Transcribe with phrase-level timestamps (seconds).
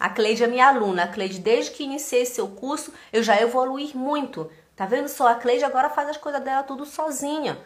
[0.00, 1.04] A Cleide é minha aluna.
[1.04, 4.50] A Cleide, desde que iniciei seu curso, eu já evoluí muito.
[4.74, 5.28] Tá vendo só?
[5.28, 7.58] A Cleide agora faz as coisas dela tudo sozinha.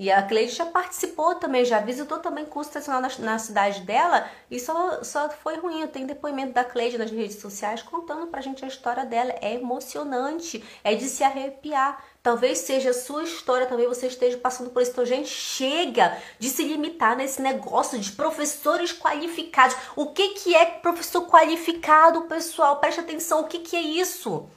[0.00, 4.30] E a Cleide já participou também, já visitou também curso tradicional na, na, cidade dela
[4.48, 5.84] e só, só foi ruim.
[5.88, 9.34] Tem depoimento da Cleide nas redes sociais contando pra gente a história dela.
[9.40, 12.00] É emocionante, é de se arrepiar.
[12.22, 14.92] Talvez seja a sua história, também você esteja passando por isso.
[14.92, 19.76] Então, gente, chega de se limitar nesse negócio de professores qualificados.
[19.96, 22.76] O que, que é professor qualificado, pessoal?
[22.76, 24.48] Preste atenção, o que, que é isso?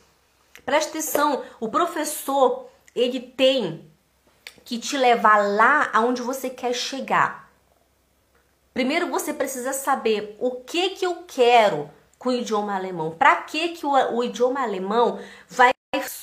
[0.63, 3.90] Preste atenção, o professor, ele tem
[4.63, 7.49] que te levar lá aonde você quer chegar.
[8.73, 13.11] Primeiro você precisa saber o que que eu quero com o idioma alemão.
[13.11, 15.19] Para que que o, o, idioma alemão
[15.49, 15.71] vai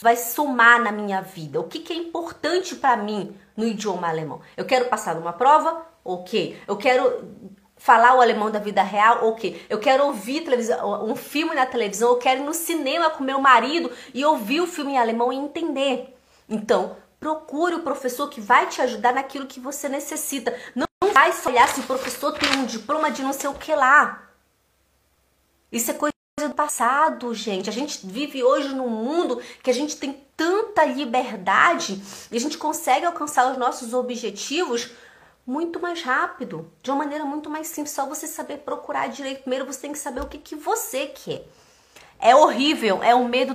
[0.01, 1.61] vai somar na minha vida?
[1.61, 4.41] O que que é importante para mim no idioma alemão?
[4.57, 5.85] Eu quero passar numa prova?
[6.03, 6.59] OK.
[6.67, 7.29] Eu quero
[7.77, 9.65] falar o alemão da vida real, ok.
[9.69, 10.45] Eu quero ouvir
[11.05, 14.67] um filme na televisão, eu quero ir no cinema com meu marido e ouvir o
[14.67, 16.17] filme em alemão e entender.
[16.49, 20.57] Então, Procure o professor que vai te ajudar naquilo que você necessita.
[20.75, 23.75] Não vai só olhar se o professor tem um diploma de não sei o que
[23.75, 24.29] lá.
[25.71, 27.69] Isso é coisa do passado, gente.
[27.69, 32.57] A gente vive hoje num mundo que a gente tem tanta liberdade e a gente
[32.57, 34.91] consegue alcançar os nossos objetivos
[35.45, 37.95] muito mais rápido, de uma maneira muito mais simples.
[37.95, 39.41] Só você saber procurar direito.
[39.41, 41.45] Primeiro você tem que saber o que, que você quer.
[42.21, 43.55] É horrível, é um medo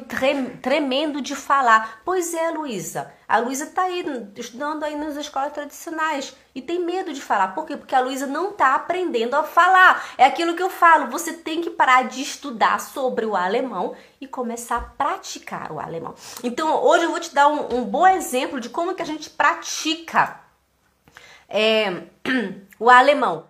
[0.61, 2.01] tremendo de falar.
[2.05, 3.13] Pois é, Luísa.
[3.27, 4.05] A Luísa tá aí
[4.37, 7.49] estudando aí nas escolas tradicionais e tem medo de falar.
[7.49, 7.75] Por quê?
[7.75, 10.05] Porque a Luísa não tá aprendendo a falar.
[10.17, 14.27] É aquilo que eu falo, você tem que parar de estudar sobre o alemão e
[14.27, 16.15] começar a praticar o alemão.
[16.41, 19.29] Então, hoje eu vou te dar um, um bom exemplo de como que a gente
[19.29, 20.39] pratica
[21.49, 22.03] é,
[22.79, 23.41] o alemão.